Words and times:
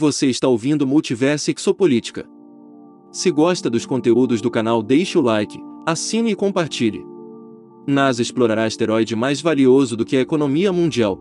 Você 0.00 0.28
está 0.28 0.46
ouvindo 0.46 0.86
Multiverso 0.86 1.50
Exopolítica. 1.50 2.24
Se 3.10 3.32
gosta 3.32 3.68
dos 3.68 3.84
conteúdos 3.84 4.40
do 4.40 4.48
canal, 4.48 4.80
deixe 4.80 5.18
o 5.18 5.20
like, 5.20 5.58
assine 5.84 6.30
e 6.30 6.36
compartilhe. 6.36 7.04
NASA 7.84 8.22
explorará 8.22 8.62
asteroide 8.64 9.16
mais 9.16 9.40
valioso 9.40 9.96
do 9.96 10.04
que 10.04 10.16
a 10.16 10.20
economia 10.20 10.72
mundial. 10.72 11.18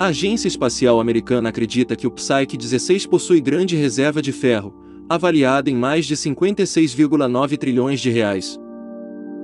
A 0.00 0.06
Agência 0.06 0.48
Espacial 0.48 1.00
Americana 1.00 1.50
acredita 1.50 1.94
que 1.94 2.06
o 2.06 2.10
Psyche 2.10 2.56
16 2.56 3.04
possui 3.04 3.42
grande 3.42 3.76
reserva 3.76 4.22
de 4.22 4.32
ferro, 4.32 4.74
avaliada 5.06 5.68
em 5.68 5.76
mais 5.76 6.06
de 6.06 6.16
56,9 6.16 7.58
trilhões 7.58 8.00
de 8.00 8.08
reais. 8.08 8.58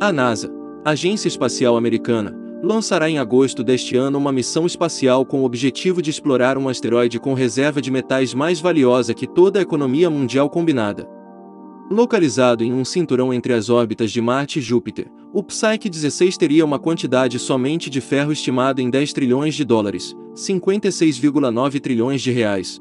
A 0.01 0.11
NASA, 0.11 0.51
Agência 0.87 1.29
Espacial 1.29 1.77
Americana, 1.77 2.35
lançará 2.63 3.09
em 3.09 3.19
agosto 3.19 3.63
deste 3.63 3.97
ano 3.97 4.19
uma 4.19 4.33
missão 4.33 4.67
espacial 4.67 5.25
com 5.25 5.43
o 5.43 5.45
objetivo 5.45 6.03
de 6.03 6.11
explorar 6.11 6.59
um 6.59 6.69
asteroide 6.69 7.21
com 7.21 7.35
reserva 7.35 7.81
de 7.81 7.91
metais 7.91 8.35
mais 8.35 8.61
valiosa 8.61 9.15
que 9.15 9.27
toda 9.27 9.59
a 9.59 9.63
economia 9.63 10.11
mundial 10.11 10.51
combinada. 10.51 11.09
Localizado 11.91 12.63
em 12.63 12.73
um 12.73 12.85
cinturão 12.85 13.33
entre 13.33 13.55
as 13.55 13.71
órbitas 13.71 14.11
de 14.11 14.21
Marte 14.21 14.59
e 14.59 14.63
Júpiter, 14.63 15.11
o 15.33 15.43
Psyche 15.43 15.89
16 15.89 16.37
teria 16.37 16.65
uma 16.65 16.79
quantidade 16.79 17.39
somente 17.39 17.89
de 17.89 18.01
ferro 18.01 18.33
estimada 18.33 18.83
em 18.83 18.91
10 18.91 19.13
trilhões 19.13 19.55
de 19.55 19.65
dólares, 19.65 20.15
56,9 20.35 21.81
trilhões 21.81 22.21
de 22.21 22.31
reais. 22.31 22.81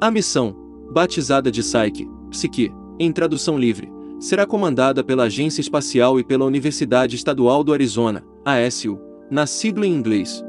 A 0.00 0.10
missão, 0.10 0.56
batizada 0.90 1.50
de 1.50 1.60
Psyche, 1.60 2.08
Psyche, 2.30 2.72
em 2.98 3.12
tradução 3.12 3.58
livre, 3.58 3.92
será 4.18 4.46
comandada 4.46 5.04
pela 5.04 5.24
Agência 5.24 5.60
Espacial 5.60 6.18
e 6.18 6.24
pela 6.24 6.46
Universidade 6.46 7.16
Estadual 7.16 7.62
do 7.62 7.74
Arizona, 7.74 8.24
ASU, 8.44 9.00
na 9.30 9.46
sigla 9.46 9.86
em 9.86 9.94
inglês. 9.94 10.44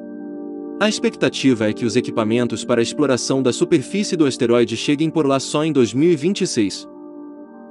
A 0.81 0.89
expectativa 0.89 1.69
é 1.69 1.73
que 1.73 1.85
os 1.85 1.95
equipamentos 1.95 2.65
para 2.65 2.81
a 2.81 2.83
exploração 2.83 3.41
da 3.41 3.53
superfície 3.53 4.17
do 4.17 4.25
asteroide 4.25 4.75
cheguem 4.75 5.09
por 5.09 5.25
lá 5.25 5.39
só 5.39 5.63
em 5.63 5.71
2026. 5.71 6.85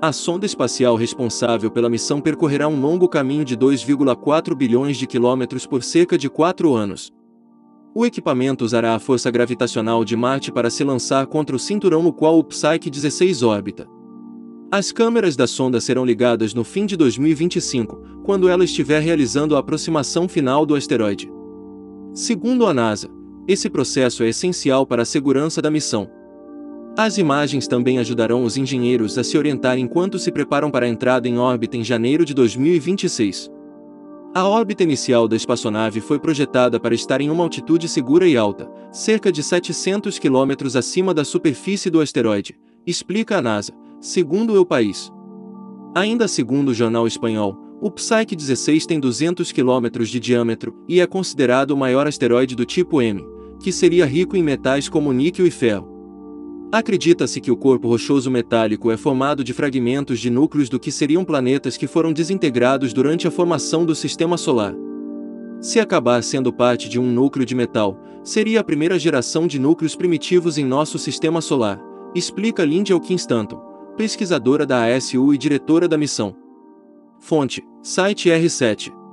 A 0.01 0.13
sonda 0.13 0.47
espacial 0.47 0.97
responsável 0.97 1.71
pela 1.71 1.91
missão 1.91 2.23
percorrerá 2.23 2.67
um 2.67 2.81
longo 2.81 3.07
caminho 3.07 3.45
de 3.45 3.55
2,4 3.55 4.55
bilhões 4.55 4.97
de 4.97 5.07
quilômetros 5.07 5.67
por 5.67 5.83
cerca 5.83 6.17
de 6.17 6.31
quatro 6.31 6.75
anos. 6.75 7.13
O 7.95 8.07
equipamento 8.07 8.65
usará 8.65 8.95
a 8.95 8.99
força 8.99 9.31
gravitacional 9.31 10.07
de 10.07 10.17
Marte 10.17 10.51
para 10.51 10.71
se 10.71 10.83
lançar 10.83 11.27
contra 11.27 11.55
o 11.55 11.59
cinturão 11.59 12.03
no 12.03 12.15
qual 12.15 12.39
o 12.39 12.45
Psyche 12.45 12.89
16 12.91 13.43
orbita. 13.43 13.87
As 14.71 14.91
câmeras 14.91 15.37
da 15.37 15.47
sonda 15.47 15.81
serão 15.81 16.05
ligadas 16.05 16.53
no 16.53 16.65
fim 16.65 16.85
de 16.87 16.97
2025, 16.97 18.23
quando 18.25 18.49
ela 18.49 18.65
estiver 18.65 19.01
realizando 19.01 19.55
a 19.55 19.61
aproximação 19.61 20.29
final 20.29 20.67
do 20.67 20.75
asteroide. 20.75 21.31
Segundo 22.13 22.67
a 22.67 22.75
NASA, 22.75 23.09
esse 23.47 23.69
processo 23.69 24.23
é 24.23 24.29
essencial 24.29 24.87
para 24.87 25.03
a 25.03 25.05
segurança 25.07 25.61
da 25.61 25.71
missão. 25.71 26.11
As 26.97 27.19
imagens 27.19 27.67
também 27.69 27.99
ajudarão 27.99 28.45
os 28.45 28.57
engenheiros 28.57 29.19
a 29.19 29.25
se 29.25 29.37
orientar 29.37 29.79
enquanto 29.79 30.19
se 30.19 30.33
preparam 30.33 30.71
para 30.71 30.87
a 30.87 30.89
entrada 30.89 31.29
em 31.29 31.39
órbita 31.39 31.77
em 31.77 31.85
janeiro 31.85 32.25
de 32.25 32.33
2026. 32.33 33.51
A 34.35 34.49
órbita 34.49 34.83
inicial 34.83 35.29
da 35.29 35.37
espaçonave 35.37 36.01
foi 36.01 36.19
projetada 36.19 36.81
para 36.81 36.95
estar 36.95 37.21
em 37.21 37.31
uma 37.31 37.45
altitude 37.45 37.89
segura 37.89 38.27
e 38.27 38.37
alta, 38.37 38.69
cerca 38.91 39.31
de 39.31 39.43
700 39.43 40.19
km 40.19 40.77
acima 40.77 41.15
da 41.15 41.25
superfície 41.25 41.91
do 41.91 42.01
asteroide, 42.01 42.59
explica 42.87 43.39
a 43.39 43.43
NASA, 43.43 43.73
segundo 44.05 44.61
o 44.61 44.67
País. 44.67 45.11
Ainda 45.95 46.29
segundo 46.29 46.69
o 46.69 46.75
jornal 46.75 47.07
espanhol, 47.07 47.57
o 47.81 47.91
Psyche 47.91 48.37
16 48.37 48.85
tem 48.85 49.01
200 49.01 49.51
km 49.51 50.05
de 50.05 50.21
diâmetro 50.21 50.77
e 50.87 51.01
é 51.01 51.07
considerado 51.07 51.71
o 51.71 51.77
maior 51.77 52.07
asteroide 52.07 52.55
do 52.55 52.67
tipo 52.67 53.01
M, 53.01 53.25
que 53.63 53.73
seria 53.73 54.05
rico 54.05 54.37
em 54.37 54.43
metais 54.43 54.91
como 54.91 55.11
níquel 55.11 55.47
e 55.47 55.51
ferro. 55.51 55.89
Acredita-se 56.71 57.41
que 57.41 57.51
o 57.51 57.57
corpo 57.57 57.89
rochoso 57.89 58.31
metálico 58.31 58.91
é 58.91 58.97
formado 58.99 59.43
de 59.43 59.55
fragmentos 59.55 60.21
de 60.21 60.29
núcleos 60.29 60.69
do 60.69 60.79
que 60.79 60.93
seriam 60.93 61.25
planetas 61.25 61.79
que 61.79 61.87
foram 61.87 62.13
desintegrados 62.13 62.93
durante 62.93 63.27
a 63.27 63.31
formação 63.31 63.87
do 63.87 63.95
sistema 63.95 64.37
solar. 64.37 64.75
Se 65.63 65.81
acabar 65.81 66.23
sendo 66.23 66.53
parte 66.53 66.91
de 66.91 67.01
um 67.01 67.11
núcleo 67.11 67.47
de 67.47 67.55
metal, 67.55 67.99
seria 68.23 68.61
a 68.61 68.65
primeira 68.65 68.99
geração 68.99 69.47
de 69.47 69.59
núcleos 69.59 69.97
primitivos 69.97 70.59
em 70.59 70.65
nosso 70.65 70.99
sistema 70.99 71.41
solar, 71.41 71.81
explica 72.15 72.67
Lindy 72.67 72.93
Stanton 73.17 73.74
pesquisadora 73.97 74.67
da 74.67 74.85
ASU 74.85 75.33
e 75.33 75.39
diretora 75.39 75.89
da 75.89 75.97
missão. 75.97 76.37
Fonte: 77.19 77.63
site 77.83 78.29
R7. 78.29 79.04